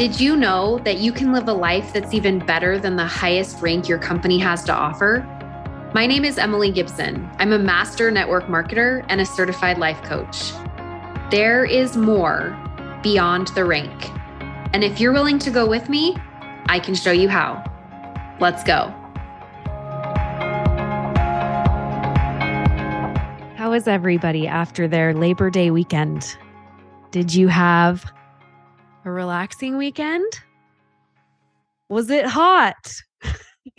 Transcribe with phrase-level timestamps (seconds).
[0.00, 3.60] Did you know that you can live a life that's even better than the highest
[3.60, 5.18] rank your company has to offer?
[5.94, 7.28] My name is Emily Gibson.
[7.38, 10.52] I'm a master network marketer and a certified life coach.
[11.30, 12.58] There is more
[13.02, 14.08] beyond the rank.
[14.72, 16.16] And if you're willing to go with me,
[16.70, 17.62] I can show you how.
[18.40, 18.94] Let's go.
[23.58, 26.38] How is everybody after their Labor Day weekend?
[27.10, 28.10] Did you have
[29.04, 30.30] a relaxing weekend?
[31.88, 32.92] Was it hot?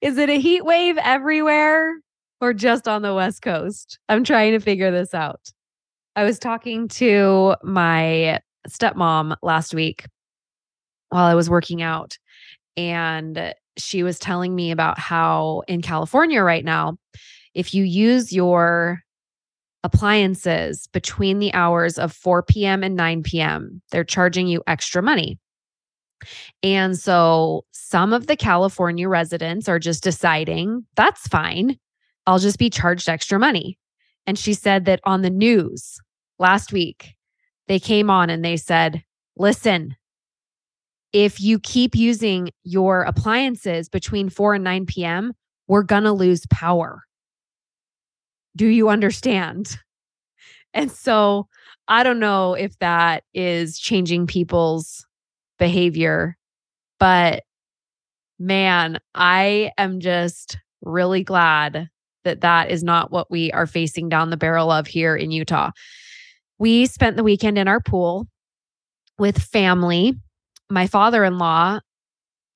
[0.00, 1.98] Is it a heat wave everywhere
[2.40, 3.98] or just on the West Coast?
[4.08, 5.40] I'm trying to figure this out.
[6.14, 10.06] I was talking to my stepmom last week
[11.08, 12.18] while I was working out,
[12.76, 16.96] and she was telling me about how in California right now,
[17.54, 19.02] if you use your
[19.86, 22.82] appliances between the hours of 4 p.m.
[22.82, 25.38] and 9 p.m., they're charging you extra money.
[26.64, 31.78] And so some of the California residents are just deciding that's fine.
[32.26, 33.78] I'll just be charged extra money.
[34.26, 36.00] And she said that on the news
[36.40, 37.14] last week,
[37.68, 39.04] they came on and they said,
[39.36, 39.94] listen,
[41.12, 45.32] if you keep using your appliances between 4 and 9 p.m.,
[45.68, 47.05] we're going to lose power.
[48.56, 49.78] Do you understand?
[50.74, 51.46] And so
[51.88, 55.06] I don't know if that is changing people's
[55.58, 56.36] behavior,
[56.98, 57.44] but
[58.38, 61.88] man, I am just really glad
[62.24, 65.70] that that is not what we are facing down the barrel of here in Utah.
[66.58, 68.26] We spent the weekend in our pool
[69.18, 70.14] with family.
[70.68, 71.80] My father in law,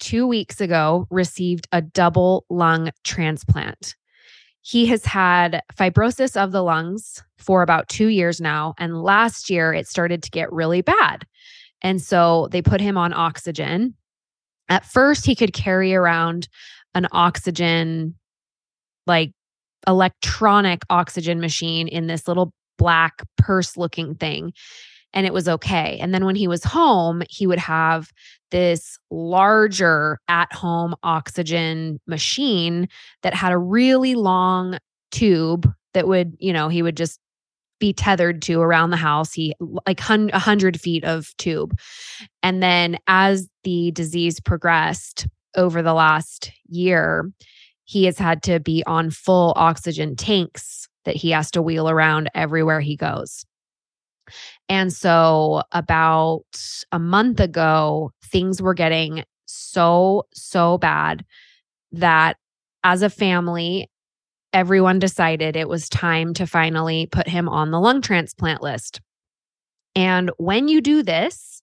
[0.01, 3.95] two weeks ago, received a double lung transplant.
[4.63, 8.75] He has had fibrosis of the lungs for about two years now.
[8.79, 11.27] And last year, it started to get really bad.
[11.83, 13.95] And so they put him on oxygen.
[14.69, 16.49] At first, he could carry around
[16.95, 18.17] an oxygen,
[19.07, 19.33] like
[19.87, 24.53] electronic oxygen machine in this little black purse looking thing
[25.13, 25.99] and it was okay.
[26.01, 28.11] And then when he was home, he would have
[28.51, 32.89] this larger at home oxygen machine
[33.23, 34.79] that had a really long
[35.11, 37.19] tube that would, you know, he would just
[37.79, 39.33] be tethered to around the house.
[39.33, 39.55] He
[39.87, 41.77] like a hundred feet of tube.
[42.43, 47.31] And then as the disease progressed over the last year,
[47.85, 52.31] he has had to be on full oxygen tanks that he has to wheel around
[52.35, 53.45] everywhere he goes.
[54.69, 56.45] And so, about
[56.93, 61.25] a month ago, things were getting so, so bad
[61.93, 62.37] that
[62.85, 63.91] as a family,
[64.53, 69.01] everyone decided it was time to finally put him on the lung transplant list.
[69.95, 71.63] And when you do this,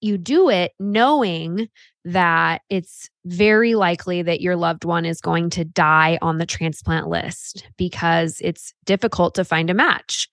[0.00, 1.68] you do it knowing
[2.04, 7.08] that it's very likely that your loved one is going to die on the transplant
[7.08, 10.28] list because it's difficult to find a match.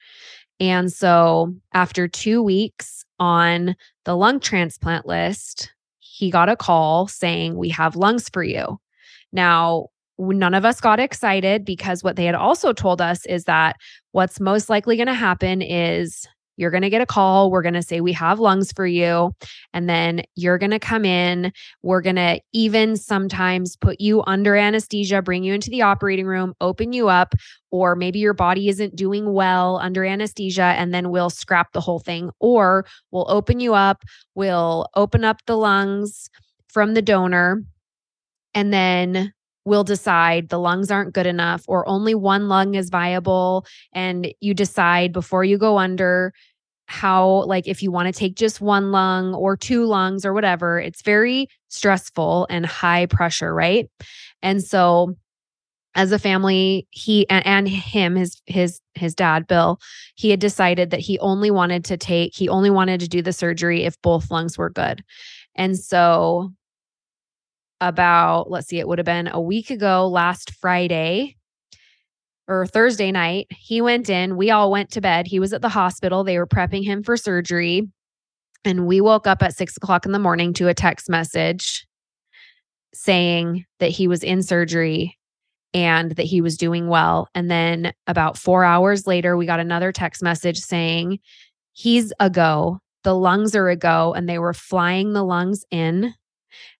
[0.61, 7.57] And so after two weeks on the lung transplant list, he got a call saying,
[7.57, 8.77] We have lungs for you.
[9.33, 9.87] Now,
[10.19, 13.75] none of us got excited because what they had also told us is that
[14.11, 16.27] what's most likely going to happen is
[16.57, 17.49] you're going to get a call.
[17.49, 19.31] We're going to say, We have lungs for you.
[19.73, 21.51] And then you're going to come in.
[21.81, 26.53] We're going to even sometimes put you under anesthesia, bring you into the operating room,
[26.61, 27.33] open you up,
[27.71, 30.75] or maybe your body isn't doing well under anesthesia.
[30.77, 32.31] And then we'll scrap the whole thing.
[32.39, 34.03] Or we'll open you up,
[34.35, 36.29] we'll open up the lungs
[36.67, 37.63] from the donor.
[38.53, 39.33] And then
[39.65, 44.53] we'll decide the lungs aren't good enough or only one lung is viable and you
[44.53, 46.33] decide before you go under
[46.87, 50.79] how like if you want to take just one lung or two lungs or whatever
[50.79, 53.89] it's very stressful and high pressure right?
[54.41, 55.15] And so
[55.95, 59.79] as a family he and, and him his his his dad bill
[60.15, 63.33] he had decided that he only wanted to take he only wanted to do the
[63.33, 65.03] surgery if both lungs were good.
[65.55, 66.53] And so
[67.81, 71.35] about let's see it would have been a week ago last friday
[72.51, 73.47] or Thursday night.
[73.49, 74.35] He went in.
[74.35, 75.25] We all went to bed.
[75.25, 76.23] He was at the hospital.
[76.23, 77.87] They were prepping him for surgery.
[78.65, 81.87] And we woke up at six o'clock in the morning to a text message
[82.93, 85.17] saying that he was in surgery
[85.73, 87.29] and that he was doing well.
[87.33, 91.19] And then about four hours later, we got another text message saying
[91.71, 92.79] he's a go.
[93.03, 94.13] The lungs are a go.
[94.13, 96.13] And they were flying the lungs in.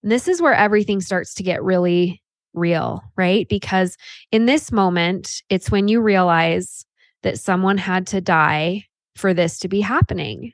[0.03, 2.21] And this is where everything starts to get really
[2.53, 3.47] real, right?
[3.49, 3.97] Because
[4.31, 6.85] in this moment, it's when you realize
[7.23, 8.85] that someone had to die
[9.15, 10.53] for this to be happening.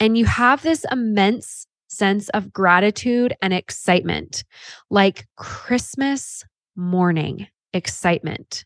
[0.00, 4.44] And you have this immense sense of gratitude and excitement,
[4.90, 6.44] like Christmas
[6.74, 8.64] morning excitement,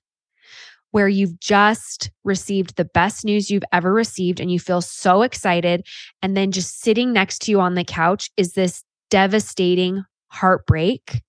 [0.93, 5.85] where you've just received the best news you've ever received and you feel so excited.
[6.23, 11.23] And then just sitting next to you on the couch is this devastating heartbreak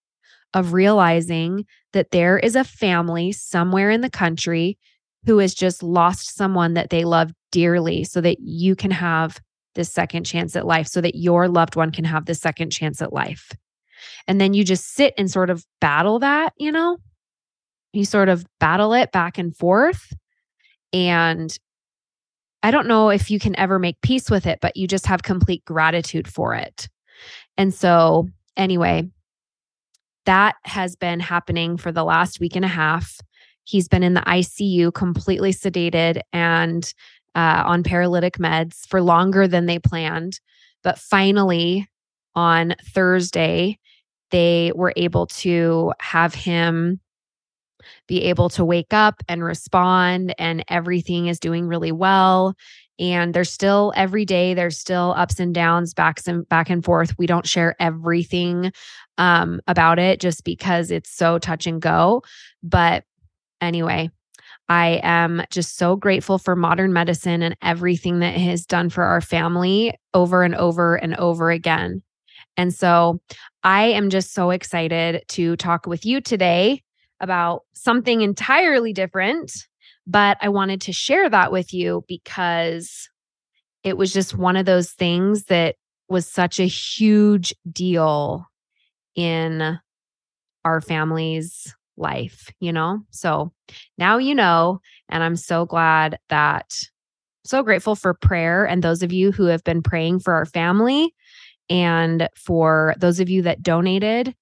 [0.53, 4.77] of realizing that there is a family somewhere in the country
[5.25, 9.39] who has just lost someone that they love dearly so that you can have
[9.75, 13.01] this second chance at life, so that your loved one can have this second chance
[13.01, 13.51] at life.
[14.27, 16.97] And then you just sit and sort of battle that, you know?
[17.93, 20.13] You sort of battle it back and forth.
[20.93, 21.55] And
[22.63, 25.23] I don't know if you can ever make peace with it, but you just have
[25.23, 26.87] complete gratitude for it.
[27.57, 29.09] And so, anyway,
[30.25, 33.19] that has been happening for the last week and a half.
[33.63, 36.93] He's been in the ICU, completely sedated and
[37.35, 40.39] uh, on paralytic meds for longer than they planned.
[40.83, 41.87] But finally,
[42.35, 43.79] on Thursday,
[44.31, 46.99] they were able to have him
[48.07, 52.53] be able to wake up and respond, and everything is doing really well.
[52.99, 57.17] And there's still every day, there's still ups and downs, backs and back and forth.
[57.17, 58.71] We don't share everything
[59.17, 62.23] um, about it just because it's so touch and go.
[62.63, 63.03] But
[63.61, 64.09] anyway,
[64.69, 69.21] I am just so grateful for modern medicine and everything that has done for our
[69.21, 72.01] family over and over and over again.
[72.57, 73.21] And so
[73.63, 76.81] I am just so excited to talk with you today
[77.19, 79.66] about something entirely different.
[80.07, 83.09] But I wanted to share that with you because
[83.83, 85.75] it was just one of those things that
[86.09, 88.45] was such a huge deal
[89.15, 89.77] in
[90.63, 93.01] our family's life, you know?
[93.11, 93.51] So
[93.97, 94.79] now you know.
[95.09, 96.79] And I'm so glad that,
[97.43, 101.13] so grateful for prayer and those of you who have been praying for our family
[101.69, 104.35] and for those of you that donated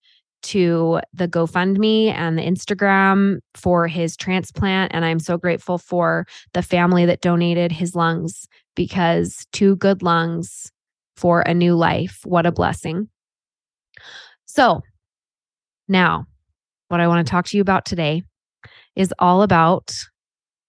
[0.45, 4.93] to the GoFundMe and the Instagram for his transplant.
[4.93, 10.71] And I'm so grateful for the family that donated his lungs because two good lungs
[11.17, 12.21] for a new life.
[12.23, 13.09] What a blessing.
[14.45, 14.81] So
[15.87, 16.25] now
[16.89, 18.23] what I want to talk to you about today
[18.95, 19.93] is all about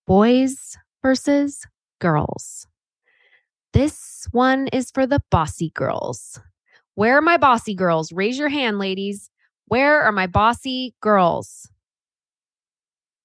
[0.07, 1.67] boys versus
[2.01, 2.67] girls.
[3.73, 6.41] This one is for the bossy girls.
[6.95, 8.11] Where are my bossy girls?
[8.11, 9.31] Raise your hand, ladies.
[9.69, 11.69] Where are my bossy girls?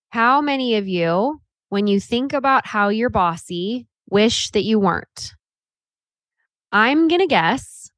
[0.09, 1.39] How many of you,
[1.69, 5.33] when you think about how you're bossy, wish that you weren't?
[6.71, 7.91] I'm going to guess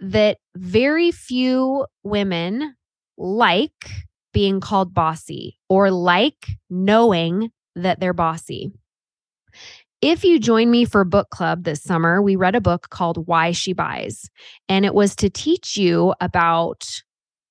[0.00, 2.76] that very few women
[3.16, 3.90] like
[4.32, 8.72] being called bossy or like knowing that they're bossy.
[10.08, 13.50] If you join me for book club this summer, we read a book called Why
[13.50, 14.30] She Buys,
[14.68, 17.02] and it was to teach you about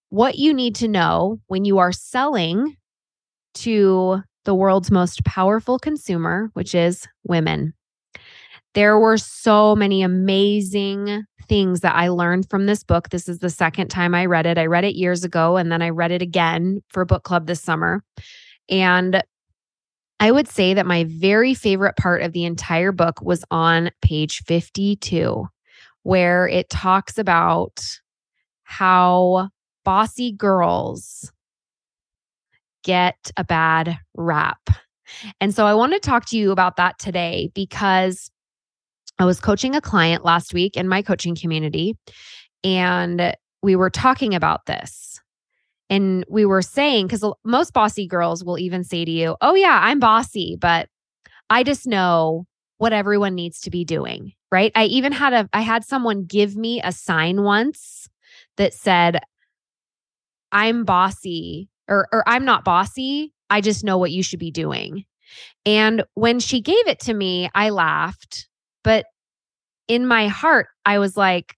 [0.08, 2.78] what you need to know when you are selling
[3.56, 7.74] to the world's most powerful consumer, which is women.
[8.74, 13.10] There were so many amazing things that I learned from this book.
[13.10, 14.58] This is the second time I read it.
[14.58, 17.62] I read it years ago and then I read it again for book club this
[17.62, 18.02] summer.
[18.70, 19.22] And
[20.20, 24.44] I would say that my very favorite part of the entire book was on page
[24.44, 25.46] 52,
[26.04, 27.84] where it talks about
[28.64, 29.50] how
[29.84, 31.32] bossy girls
[32.84, 34.70] get a bad rap.
[35.42, 38.32] And so I want to talk to you about that today because
[39.20, 41.96] I was coaching a client last week in my coaching community,
[42.64, 45.20] and we were talking about this.
[45.90, 49.80] And we were saying, because most bossy girls will even say to you, Oh, yeah,
[49.84, 50.90] I'm bossy, but
[51.50, 52.46] I just know
[52.78, 54.34] what everyone needs to be doing.
[54.52, 54.72] Right.
[54.76, 58.08] I even had a, I had someone give me a sign once
[58.58, 59.20] that said,
[60.52, 63.34] I'm bossy or, or I'm not bossy.
[63.50, 65.06] I just know what you should be doing.
[65.66, 68.48] And when she gave it to me, I laughed
[68.86, 69.08] but
[69.88, 71.56] in my heart, I was like,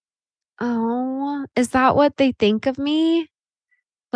[0.62, 3.28] oh, is that what they think of me?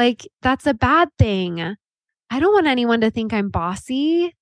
[0.02, 1.62] Like, that's a bad thing.
[1.62, 4.36] I don't want anyone to think I'm bossy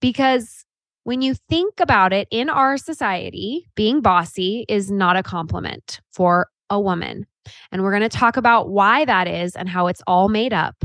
[0.00, 0.64] because
[1.02, 6.46] when you think about it in our society, being bossy is not a compliment for
[6.70, 7.26] a woman.
[7.72, 10.84] And we're going to talk about why that is and how it's all made up.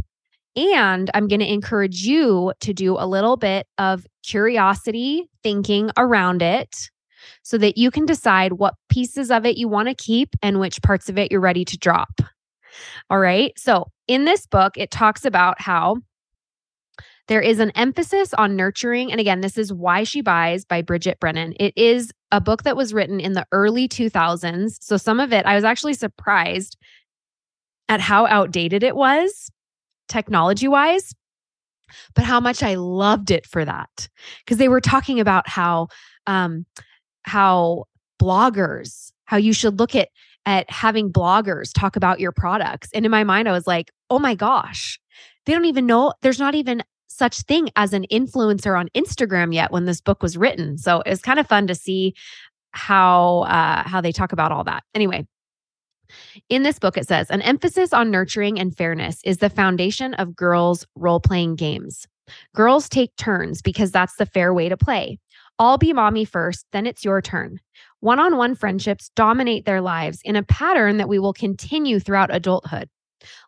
[0.56, 6.42] And I'm going to encourage you to do a little bit of curiosity thinking around
[6.42, 6.90] it
[7.44, 10.82] so that you can decide what pieces of it you want to keep and which
[10.82, 12.20] parts of it you're ready to drop.
[13.10, 13.52] All right.
[13.58, 15.98] So in this book, it talks about how
[17.28, 19.12] there is an emphasis on nurturing.
[19.12, 21.56] And again, this is Why She Buys by Bridget Brennan.
[21.60, 24.78] It is a book that was written in the early 2000s.
[24.82, 26.78] So some of it, I was actually surprised
[27.90, 29.50] at how outdated it was,
[30.08, 31.14] technology wise,
[32.14, 34.08] but how much I loved it for that.
[34.44, 35.88] Because they were talking about how,
[36.28, 36.66] um,
[37.24, 37.86] how
[38.22, 40.10] bloggers, how you should look at
[40.46, 42.90] at having bloggers talk about your products.
[42.94, 45.00] And in my mind, I was like, oh my gosh,
[45.46, 49.72] they don't even know there's not even such thing as an influencer on Instagram yet
[49.72, 50.78] when this book was written.
[50.78, 52.14] So it was kind of fun to see
[52.72, 54.84] how uh, how they talk about all that.
[54.94, 55.26] Anyway,
[56.50, 60.36] in this book, it says an emphasis on nurturing and fairness is the foundation of
[60.36, 62.06] girls' role playing games.
[62.56, 65.20] Girls take turns because that's the fair way to play.
[65.58, 67.60] I'll be mommy first, then it's your turn.
[68.00, 72.34] One on one friendships dominate their lives in a pattern that we will continue throughout
[72.34, 72.90] adulthood.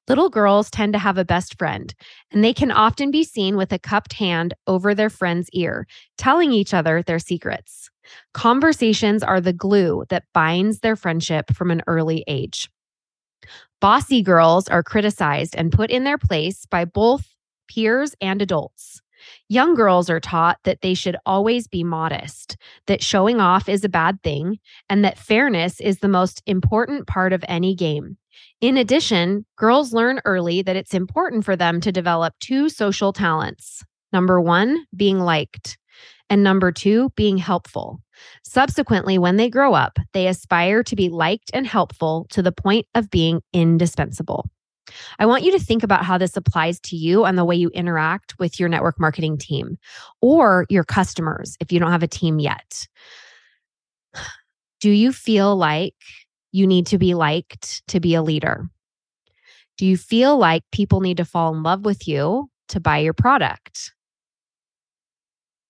[0.07, 1.93] Little girls tend to have a best friend,
[2.31, 5.85] and they can often be seen with a cupped hand over their friend's ear,
[6.17, 7.89] telling each other their secrets.
[8.33, 12.69] Conversations are the glue that binds their friendship from an early age.
[13.79, 17.35] Bossy girls are criticized and put in their place by both
[17.67, 19.01] peers and adults.
[19.49, 22.57] Young girls are taught that they should always be modest,
[22.87, 27.33] that showing off is a bad thing, and that fairness is the most important part
[27.33, 28.17] of any game.
[28.61, 33.83] In addition, girls learn early that it's important for them to develop two social talents.
[34.13, 35.77] Number one, being liked,
[36.29, 37.99] and number two, being helpful.
[38.43, 42.85] Subsequently, when they grow up, they aspire to be liked and helpful to the point
[42.95, 44.49] of being indispensable.
[45.19, 47.69] I want you to think about how this applies to you and the way you
[47.69, 49.77] interact with your network marketing team
[50.21, 52.87] or your customers if you don't have a team yet.
[54.79, 55.95] Do you feel like
[56.51, 58.69] you need to be liked to be a leader?
[59.77, 63.13] Do you feel like people need to fall in love with you to buy your
[63.13, 63.93] product?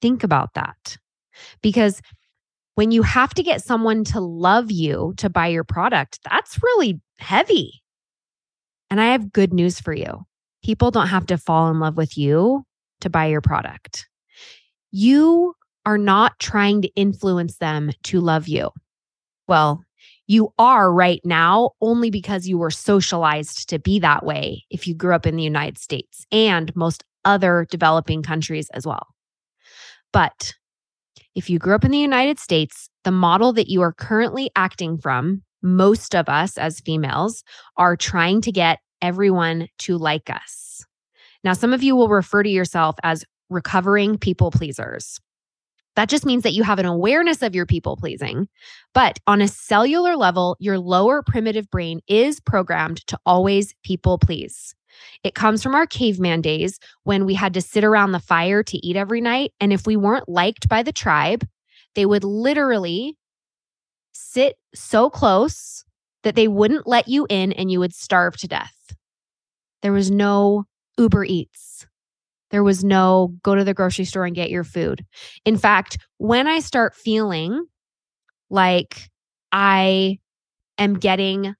[0.01, 0.97] Think about that.
[1.61, 2.01] Because
[2.75, 7.01] when you have to get someone to love you to buy your product, that's really
[7.17, 7.81] heavy.
[8.89, 10.25] And I have good news for you
[10.63, 12.63] people don't have to fall in love with you
[12.99, 14.07] to buy your product.
[14.91, 15.53] You
[15.85, 18.71] are not trying to influence them to love you.
[19.47, 19.81] Well,
[20.27, 24.93] you are right now only because you were socialized to be that way if you
[24.93, 29.07] grew up in the United States and most other developing countries as well.
[30.11, 30.53] But
[31.33, 34.97] if you grew up in the United States, the model that you are currently acting
[34.97, 37.43] from, most of us as females
[37.77, 40.85] are trying to get everyone to like us.
[41.43, 45.19] Now, some of you will refer to yourself as recovering people pleasers.
[45.95, 48.47] That just means that you have an awareness of your people pleasing.
[48.93, 54.75] But on a cellular level, your lower primitive brain is programmed to always people please.
[55.23, 58.77] It comes from our caveman days when we had to sit around the fire to
[58.85, 59.53] eat every night.
[59.59, 61.47] And if we weren't liked by the tribe,
[61.95, 63.16] they would literally
[64.17, 65.85] sit so close
[66.23, 68.73] that they wouldn't let you in and you would starve to death.
[69.81, 70.65] There was no
[70.97, 71.85] Uber Eats.
[72.49, 75.05] There was no go to the grocery store and get your food.
[75.45, 77.65] In fact, when I start feeling
[78.49, 79.09] like
[79.51, 80.17] I
[80.77, 81.55] am getting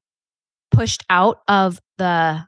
[0.72, 2.46] pushed out of the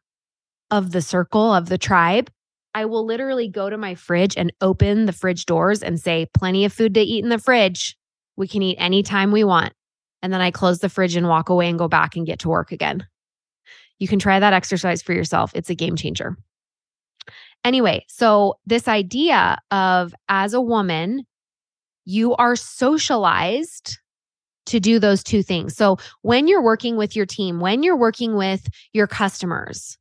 [0.72, 2.32] of the circle of the tribe,
[2.74, 6.64] I will literally go to my fridge and open the fridge doors and say, plenty
[6.66, 7.98] of food to eat in the fridge.
[8.38, 9.74] We can eat anytime we want.
[10.22, 12.50] And then I close the fridge and walk away and go back and get to
[12.50, 13.06] work again.
[14.00, 15.52] You can try that exercise for yourself.
[15.54, 16.38] It's a game changer.
[17.64, 21.26] Anyway, so this idea of as a woman,
[22.06, 23.98] you are socialized
[24.66, 25.76] to do those two things.
[25.76, 29.98] So when you're working with your team, when you're working with your customers,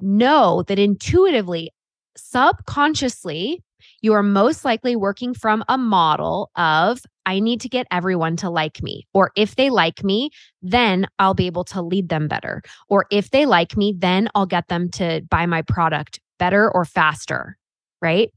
[0.00, 1.70] know that intuitively,
[2.16, 3.62] subconsciously,
[4.02, 8.50] you are most likely working from a model of I need to get everyone to
[8.50, 9.06] like me.
[9.12, 10.30] Or if they like me,
[10.62, 12.62] then I'll be able to lead them better.
[12.88, 16.84] Or if they like me, then I'll get them to buy my product better or
[16.84, 17.58] faster.
[18.00, 18.30] Right.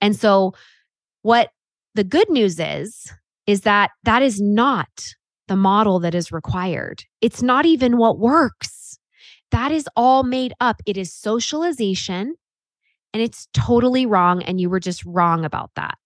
[0.00, 0.52] And so,
[1.22, 1.50] what
[1.94, 3.12] the good news is,
[3.46, 4.88] is that that is not
[5.48, 7.04] the model that is required.
[7.20, 8.98] It's not even what works.
[9.50, 10.82] That is all made up.
[10.86, 12.34] It is socialization
[13.12, 14.42] and it's totally wrong.
[14.42, 15.98] And you were just wrong about that.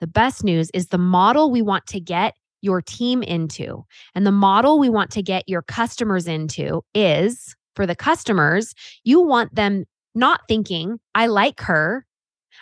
[0.00, 4.32] The best news is the model we want to get your team into and the
[4.32, 8.74] model we want to get your customers into is for the customers,
[9.04, 12.06] you want them not thinking, I like her.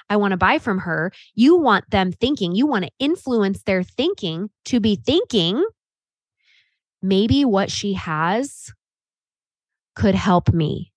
[0.09, 1.13] I want to buy from her.
[1.35, 5.65] You want them thinking, you want to influence their thinking to be thinking,
[7.03, 8.73] maybe what she has
[9.95, 10.93] could help me.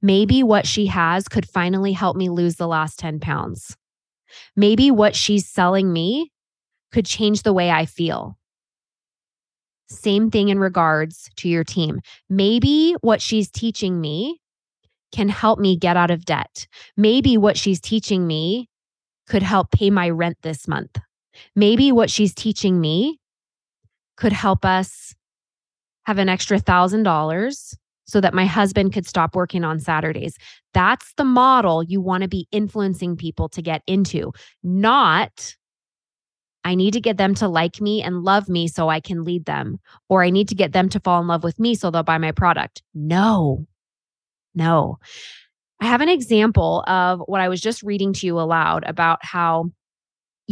[0.00, 3.76] Maybe what she has could finally help me lose the last 10 pounds.
[4.56, 6.32] Maybe what she's selling me
[6.90, 8.38] could change the way I feel.
[9.88, 12.00] Same thing in regards to your team.
[12.28, 14.40] Maybe what she's teaching me
[15.12, 16.66] can help me get out of debt.
[16.96, 18.70] Maybe what she's teaching me
[19.26, 20.98] could help pay my rent this month.
[21.54, 23.20] Maybe what she's teaching me
[24.16, 25.14] could help us
[26.04, 27.76] have an extra thousand dollars
[28.12, 30.36] so that my husband could stop working on Saturdays.
[30.74, 35.56] That's the model you want to be influencing people to get into, not
[36.64, 39.46] I need to get them to like me and love me so I can lead
[39.46, 42.04] them, or I need to get them to fall in love with me so they'll
[42.04, 42.82] buy my product.
[42.94, 43.66] No,
[44.54, 44.98] no.
[45.80, 49.72] I have an example of what I was just reading to you aloud about how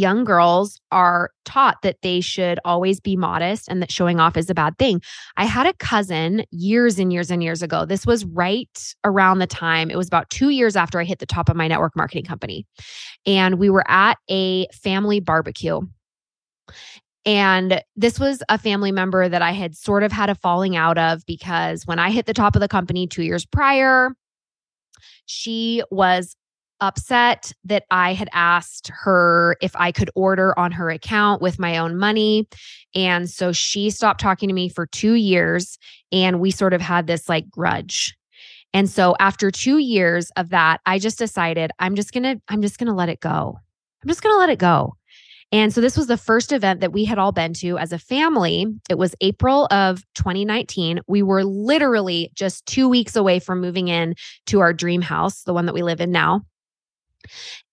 [0.00, 4.48] young girls are taught that they should always be modest and that showing off is
[4.48, 5.00] a bad thing.
[5.36, 7.84] I had a cousin years and years and years ago.
[7.84, 11.26] This was right around the time, it was about two years after I hit the
[11.26, 12.66] top of my network marketing company.
[13.26, 15.80] And we were at a family barbecue.
[17.26, 20.96] And this was a family member that I had sort of had a falling out
[20.96, 24.10] of because when I hit the top of the company two years prior,
[25.26, 26.34] she was
[26.80, 31.78] upset that I had asked her if I could order on her account with my
[31.78, 32.48] own money.
[32.94, 35.78] And so she stopped talking to me for two years
[36.12, 38.14] and we sort of had this like grudge.
[38.72, 42.62] And so after two years of that, I just decided I'm just going to, I'm
[42.62, 43.58] just going to let it go.
[44.02, 44.94] I'm just going to let it go.
[45.52, 47.98] And so this was the first event that we had all been to as a
[47.98, 48.66] family.
[48.88, 51.00] It was April of 2019.
[51.08, 54.14] We were literally just two weeks away from moving in
[54.46, 56.42] to our dream house, the one that we live in now.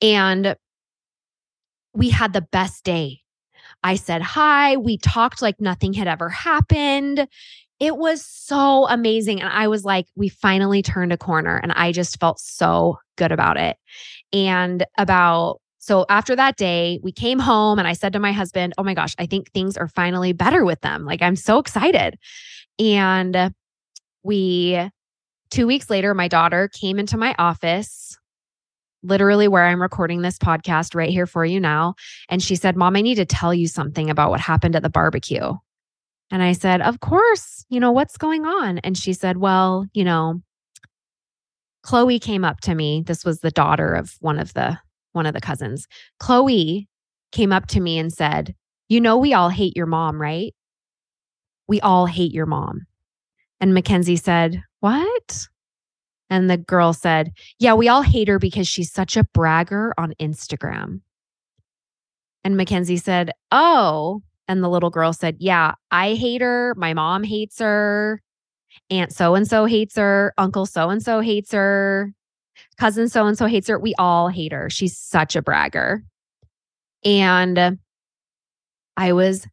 [0.01, 0.55] And
[1.93, 3.21] we had the best day.
[3.83, 4.77] I said hi.
[4.77, 7.27] We talked like nothing had ever happened.
[7.79, 9.41] It was so amazing.
[9.41, 11.57] And I was like, we finally turned a corner.
[11.57, 13.77] And I just felt so good about it.
[14.33, 18.73] And about, so after that day, we came home and I said to my husband,
[18.77, 21.05] Oh my gosh, I think things are finally better with them.
[21.05, 22.17] Like, I'm so excited.
[22.79, 23.53] And
[24.23, 24.79] we,
[25.49, 28.17] two weeks later, my daughter came into my office
[29.03, 31.95] literally where I'm recording this podcast right here for you now.
[32.29, 34.89] And she said, Mom, I need to tell you something about what happened at the
[34.89, 35.53] barbecue.
[36.31, 38.79] And I said, Of course, you know, what's going on?
[38.79, 40.41] And she said, Well, you know,
[41.83, 43.03] Chloe came up to me.
[43.05, 44.77] This was the daughter of one of the
[45.13, 45.87] one of the cousins.
[46.19, 46.87] Chloe
[47.31, 48.55] came up to me and said,
[48.89, 50.53] You know, we all hate your mom, right?
[51.67, 52.85] We all hate your mom.
[53.59, 55.47] And Mackenzie said, What?
[56.29, 60.13] And the girl said, Yeah, we all hate her because she's such a bragger on
[60.19, 61.01] Instagram.
[62.43, 64.21] And Mackenzie said, Oh.
[64.49, 66.73] And the little girl said, Yeah, I hate her.
[66.77, 68.21] My mom hates her.
[68.89, 70.33] Aunt so and so hates her.
[70.37, 72.13] Uncle so and so hates her.
[72.77, 73.79] Cousin so and so hates her.
[73.79, 74.69] We all hate her.
[74.69, 76.03] She's such a bragger.
[77.03, 77.79] And
[78.97, 79.47] I was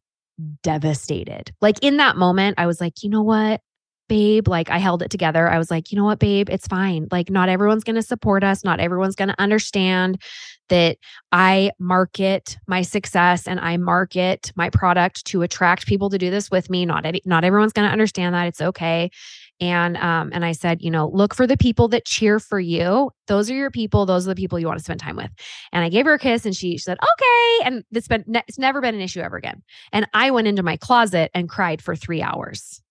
[0.63, 1.51] devastated.
[1.61, 3.61] Like in that moment, I was like, you know what?
[4.07, 5.49] Babe, like I held it together.
[5.49, 7.07] I was like, you know what, babe, it's fine.
[7.11, 8.63] Like, not everyone's going to support us.
[8.63, 10.21] Not everyone's going to understand
[10.69, 10.97] that
[11.31, 16.49] I market my success and I market my product to attract people to do this
[16.49, 16.85] with me.
[16.85, 18.47] Not, any, not everyone's going to understand that.
[18.47, 19.11] It's okay.
[19.61, 23.09] And um, and I said, you know, look for the people that cheer for you.
[23.27, 24.05] Those are your people.
[24.05, 25.31] Those are the people you want to spend time with.
[25.71, 27.65] And I gave her a kiss, and she, she said, okay.
[27.65, 29.63] And it's been it's never been an issue ever again.
[29.93, 32.81] And I went into my closet and cried for three hours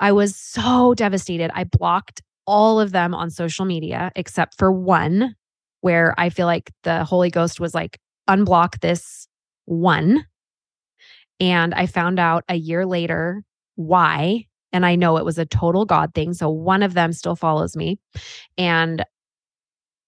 [0.00, 1.50] I was so devastated.
[1.54, 5.36] I blocked all of them on social media except for one
[5.82, 9.28] where I feel like the Holy Ghost was like, unblock this
[9.66, 10.24] one.
[11.38, 13.42] And I found out a year later
[13.76, 14.46] why.
[14.72, 16.34] And I know it was a total God thing.
[16.34, 17.98] So one of them still follows me.
[18.56, 19.04] And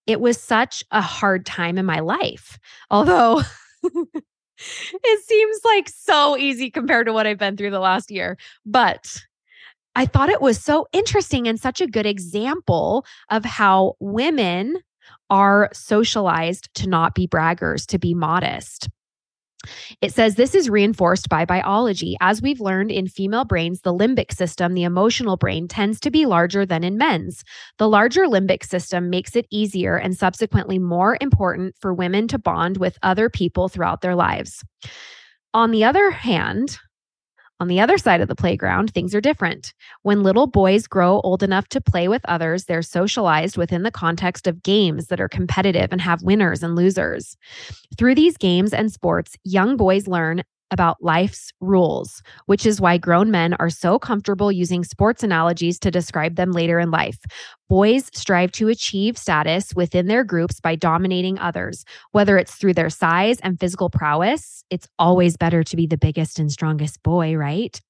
[0.07, 2.59] it was such a hard time in my life.
[2.91, 3.43] Although
[3.83, 8.37] it seems like so easy compared to what I've been through the last year.
[8.67, 9.23] But
[9.95, 14.79] I thought it was so interesting and such a good example of how women
[15.31, 18.89] are socialized to not be braggers, to be modest.
[20.01, 22.17] It says this is reinforced by biology.
[22.21, 26.27] As we've learned in female brains, the limbic system, the emotional brain, tends to be
[26.27, 27.45] larger than in men's.
[27.79, 32.79] The larger limbic system makes it easier and subsequently more important for women to bond
[32.79, 34.65] with other people throughout their lives.
[35.55, 36.79] On the other hand,
[37.63, 39.73] on the other side of the playground, things are different.
[40.03, 44.49] When little boys grow old enough to play with others, they're socialized within the context
[44.49, 47.37] of games that are competitive and have winners and losers.
[47.97, 53.31] Through these games and sports, young boys learn about life's rules, which is why grown
[53.31, 57.19] men are so comfortable using sports analogies to describe them later in life.
[57.69, 62.91] Boys strive to achieve status within their groups by dominating others, whether it's through their
[62.91, 64.65] size and physical prowess.
[64.71, 67.81] It's always better to be the biggest and strongest boy, right?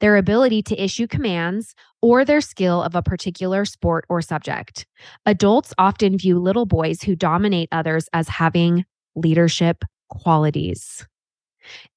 [0.00, 4.86] Their ability to issue commands, or their skill of a particular sport or subject.
[5.26, 11.06] Adults often view little boys who dominate others as having leadership qualities.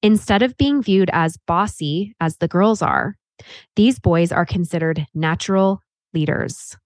[0.02, 3.16] Instead of being viewed as bossy, as the girls are,
[3.76, 5.80] these boys are considered natural
[6.12, 6.76] leaders.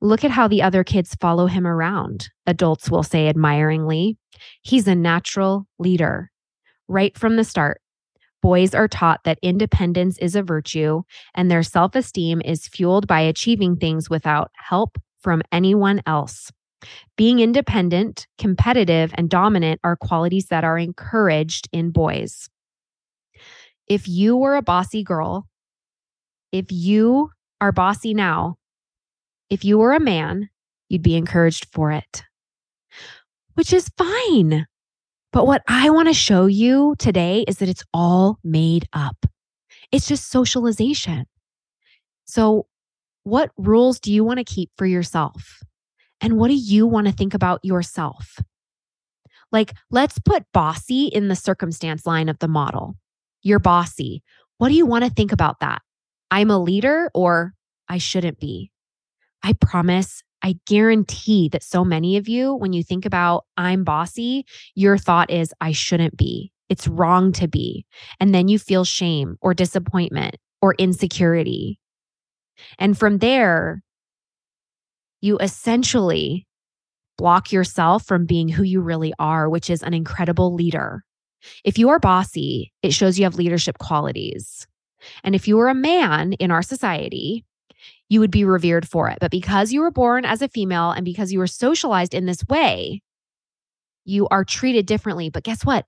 [0.00, 4.18] Look at how the other kids follow him around, adults will say admiringly.
[4.62, 6.30] He's a natural leader.
[6.88, 7.80] Right from the start,
[8.42, 11.02] boys are taught that independence is a virtue
[11.34, 16.52] and their self esteem is fueled by achieving things without help from anyone else.
[17.16, 22.48] Being independent, competitive, and dominant are qualities that are encouraged in boys.
[23.86, 25.46] If you were a bossy girl,
[26.52, 28.56] if you are bossy now,
[29.50, 30.48] if you were a man,
[30.88, 32.22] you'd be encouraged for it,
[33.54, 34.66] which is fine.
[35.32, 39.26] But what I want to show you today is that it's all made up.
[39.90, 41.26] It's just socialization.
[42.24, 42.66] So,
[43.24, 45.60] what rules do you want to keep for yourself?
[46.20, 48.38] And what do you want to think about yourself?
[49.52, 52.96] Like, let's put bossy in the circumstance line of the model.
[53.42, 54.22] You're bossy.
[54.58, 55.82] What do you want to think about that?
[56.30, 57.54] I'm a leader or
[57.88, 58.70] I shouldn't be.
[59.42, 64.44] I promise, I guarantee that so many of you, when you think about I'm bossy,
[64.74, 66.50] your thought is I shouldn't be.
[66.68, 67.84] It's wrong to be.
[68.20, 71.78] And then you feel shame or disappointment or insecurity.
[72.78, 73.82] And from there,
[75.24, 76.46] you essentially
[77.16, 81.02] block yourself from being who you really are, which is an incredible leader.
[81.64, 84.66] If you are bossy, it shows you have leadership qualities.
[85.22, 87.44] And if you were a man in our society,
[88.10, 89.18] you would be revered for it.
[89.18, 92.44] But because you were born as a female and because you were socialized in this
[92.48, 93.00] way,
[94.04, 95.30] you are treated differently.
[95.30, 95.86] But guess what?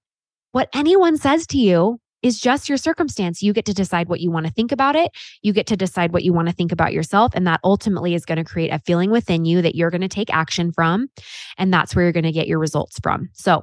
[0.52, 3.42] What anyone says to you is just your circumstance.
[3.42, 5.10] You get to decide what you want to think about it.
[5.42, 7.32] You get to decide what you want to think about yourself.
[7.34, 10.08] And that ultimately is going to create a feeling within you that you're going to
[10.08, 11.08] take action from.
[11.58, 13.28] And that's where you're going to get your results from.
[13.32, 13.62] So,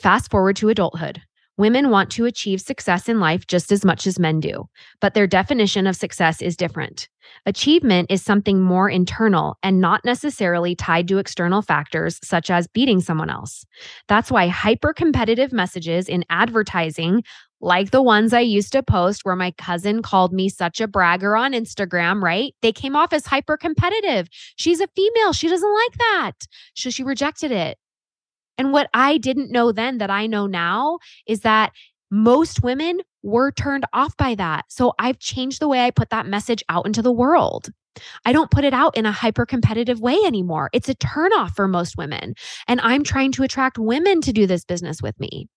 [0.00, 1.22] fast forward to adulthood.
[1.58, 4.68] Women want to achieve success in life just as much as men do,
[5.00, 7.08] but their definition of success is different.
[7.46, 13.00] Achievement is something more internal and not necessarily tied to external factors such as beating
[13.00, 13.64] someone else.
[14.06, 17.24] That's why hyper competitive messages in advertising,
[17.60, 21.36] like the ones I used to post where my cousin called me such a bragger
[21.36, 22.54] on Instagram, right?
[22.60, 24.28] They came off as hyper competitive.
[24.56, 25.32] She's a female.
[25.32, 26.32] She doesn't like that.
[26.74, 27.78] So she rejected it.
[28.58, 31.72] And what I didn't know then that I know now is that
[32.10, 34.66] most women were turned off by that.
[34.68, 37.70] So I've changed the way I put that message out into the world.
[38.24, 40.70] I don't put it out in a hyper competitive way anymore.
[40.72, 42.34] It's a turnoff for most women.
[42.68, 45.48] And I'm trying to attract women to do this business with me.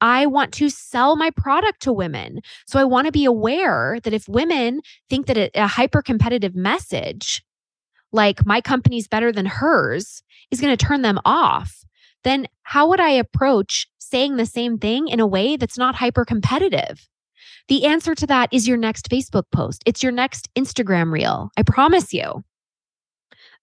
[0.00, 2.40] I want to sell my product to women.
[2.66, 6.54] So I want to be aware that if women think that a, a hyper competitive
[6.54, 7.42] message,
[8.12, 11.84] like my company's better than hers, is going to turn them off,
[12.24, 16.24] then how would I approach saying the same thing in a way that's not hyper
[16.24, 17.08] competitive?
[17.68, 19.82] The answer to that is your next Facebook post.
[19.86, 21.50] It's your next Instagram reel.
[21.56, 22.42] I promise you.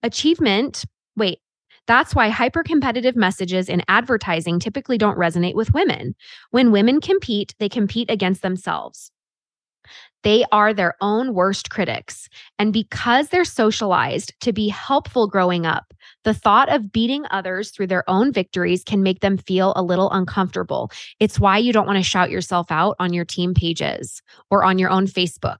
[0.02, 0.84] Achievement,
[1.16, 1.40] wait,
[1.86, 6.14] that's why hyper competitive messages in advertising typically don't resonate with women.
[6.50, 9.10] When women compete, they compete against themselves.
[10.24, 12.28] They are their own worst critics.
[12.58, 17.86] And because they're socialized to be helpful growing up, the thought of beating others through
[17.86, 20.90] their own victories can make them feel a little uncomfortable.
[21.20, 24.78] It's why you don't want to shout yourself out on your team pages or on
[24.78, 25.58] your own Facebook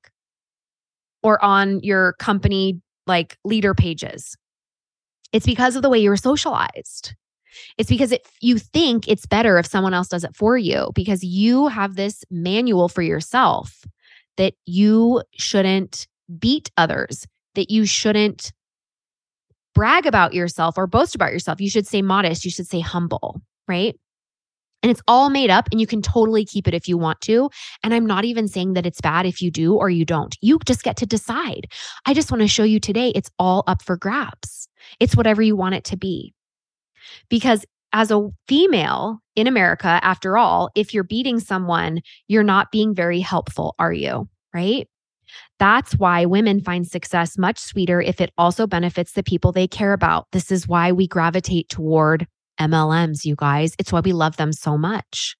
[1.22, 4.36] or on your company like leader pages.
[5.32, 7.14] It's because of the way you were socialized.
[7.76, 11.24] It's because it, you think it's better if someone else does it for you because
[11.24, 13.84] you have this manual for yourself
[14.38, 18.52] that you shouldn't beat others, that you shouldn't
[19.74, 21.60] brag about yourself or boast about yourself.
[21.60, 23.94] You should say modest, you should say humble, right?
[24.82, 27.50] And it's all made up, and you can totally keep it if you want to.
[27.82, 30.36] And I'm not even saying that it's bad if you do or you don't.
[30.40, 31.66] You just get to decide.
[32.06, 34.68] I just want to show you today it's all up for grabs.
[35.00, 36.32] It's whatever you want it to be.
[37.28, 42.94] Because as a female in America, after all, if you're beating someone, you're not being
[42.94, 44.28] very helpful, are you?
[44.54, 44.88] Right?
[45.58, 49.92] That's why women find success much sweeter if it also benefits the people they care
[49.92, 50.26] about.
[50.32, 52.26] This is why we gravitate toward
[52.60, 53.74] MLMs, you guys.
[53.78, 55.36] It's why we love them so much.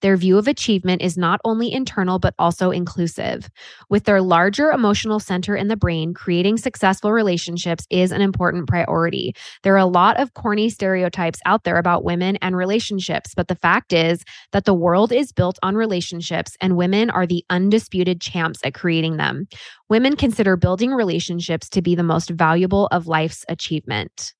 [0.00, 3.48] Their view of achievement is not only internal, but also inclusive.
[3.90, 9.34] With their larger emotional center in the brain, creating successful relationships is an important priority.
[9.62, 13.56] There are a lot of corny stereotypes out there about women and relationships, but the
[13.56, 18.60] fact is that the world is built on relationships, and women are the undisputed champs
[18.64, 19.46] at creating them.
[19.88, 24.34] Women consider building relationships to be the most valuable of life's achievement.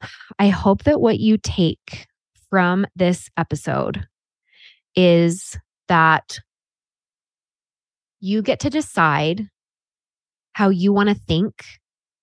[0.38, 2.06] I hope that what you take
[2.50, 4.06] from this episode
[4.94, 5.56] is
[5.88, 6.40] that
[8.20, 9.48] you get to decide
[10.52, 11.64] how you want to think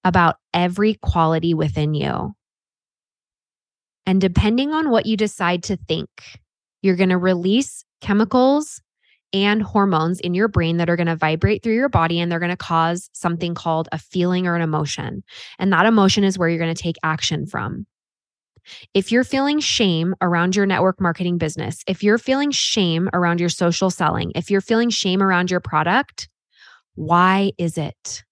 [0.03, 2.33] about every quality within you.
[4.05, 6.09] And depending on what you decide to think,
[6.81, 8.81] you're going to release chemicals
[9.33, 12.39] and hormones in your brain that are going to vibrate through your body and they're
[12.39, 15.23] going to cause something called a feeling or an emotion.
[15.59, 17.85] And that emotion is where you're going to take action from.
[18.93, 23.49] If you're feeling shame around your network marketing business, if you're feeling shame around your
[23.49, 26.29] social selling, if you're feeling shame around your product,
[26.95, 28.23] why is it?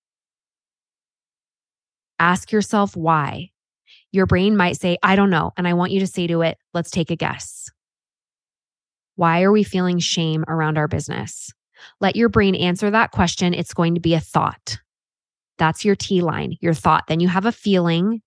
[2.20, 3.52] Ask yourself why.
[4.12, 5.52] Your brain might say, I don't know.
[5.58, 7.70] And I want you to say to it, let's take a guess.
[9.16, 11.52] Why are we feeling shame around our business?
[12.00, 13.54] Let your brain answer that question.
[13.54, 14.78] It's going to be a thought.
[15.58, 17.06] That's your T line, your thought.
[17.08, 18.22] Then you have a feeling,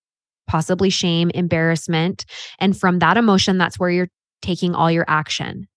[0.48, 2.24] possibly shame, embarrassment.
[2.58, 4.08] And from that emotion, that's where you're
[4.42, 5.68] taking all your action.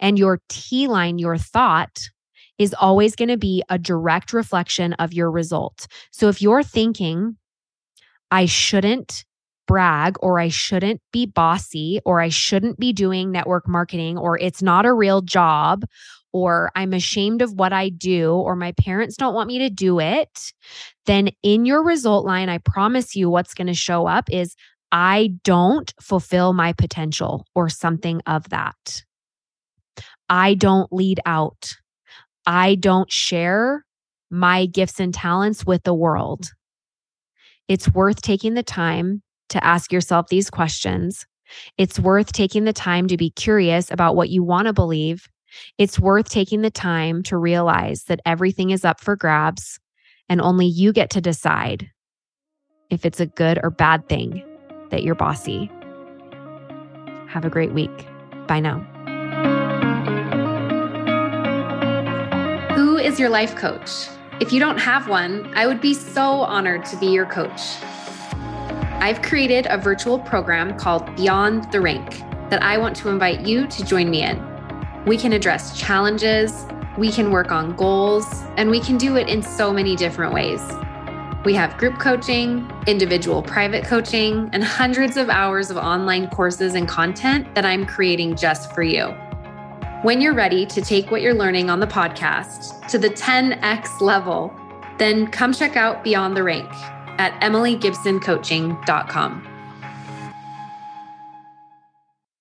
[0.00, 2.00] And your T line, your thought,
[2.58, 5.86] is always going to be a direct reflection of your result.
[6.10, 7.36] So if you're thinking,
[8.30, 9.24] I shouldn't
[9.66, 14.62] brag or I shouldn't be bossy or I shouldn't be doing network marketing or it's
[14.62, 15.84] not a real job
[16.32, 20.00] or I'm ashamed of what I do or my parents don't want me to do
[20.00, 20.52] it,
[21.06, 24.54] then in your result line, I promise you what's going to show up is
[24.90, 29.02] I don't fulfill my potential or something of that.
[30.28, 31.72] I don't lead out.
[32.46, 33.84] I don't share
[34.30, 36.50] my gifts and talents with the world.
[37.68, 41.26] It's worth taking the time to ask yourself these questions.
[41.78, 45.28] It's worth taking the time to be curious about what you want to believe.
[45.78, 49.78] It's worth taking the time to realize that everything is up for grabs
[50.28, 51.90] and only you get to decide
[52.90, 54.42] if it's a good or bad thing
[54.90, 55.70] that you're bossy.
[57.26, 58.06] Have a great week.
[58.46, 58.78] Bye now.
[62.74, 64.08] Who is your life coach?
[64.40, 67.60] If you don't have one, I would be so honored to be your coach.
[69.00, 73.66] I've created a virtual program called Beyond the Rank that I want to invite you
[73.66, 74.51] to join me in.
[75.06, 79.42] We can address challenges, we can work on goals, and we can do it in
[79.42, 80.60] so many different ways.
[81.44, 86.86] We have group coaching, individual private coaching, and hundreds of hours of online courses and
[86.86, 89.06] content that I'm creating just for you.
[90.02, 94.54] When you're ready to take what you're learning on the podcast to the 10x level,
[94.98, 96.70] then come check out Beyond the Rank
[97.18, 99.51] at emilygibsoncoaching.com.